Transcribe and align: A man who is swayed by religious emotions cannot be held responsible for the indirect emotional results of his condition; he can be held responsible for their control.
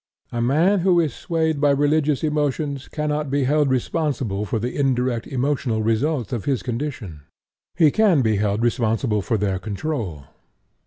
A 0.31 0.41
man 0.41 0.79
who 0.79 0.99
is 0.99 1.13
swayed 1.13 1.61
by 1.61 1.69
religious 1.69 2.23
emotions 2.23 2.87
cannot 2.87 3.29
be 3.29 3.43
held 3.43 3.69
responsible 3.69 4.45
for 4.45 4.57
the 4.57 4.75
indirect 4.75 5.27
emotional 5.27 5.83
results 5.83 6.33
of 6.33 6.45
his 6.45 6.63
condition; 6.63 7.21
he 7.75 7.91
can 7.91 8.23
be 8.23 8.37
held 8.37 8.63
responsible 8.63 9.21
for 9.21 9.37
their 9.37 9.59
control. 9.59 10.23